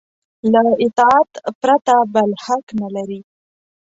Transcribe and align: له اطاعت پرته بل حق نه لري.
له 0.53 0.61
اطاعت 0.85 1.31
پرته 1.61 1.95
بل 2.13 2.29
حق 2.45 2.65
نه 2.81 2.87
لري. 2.95 3.21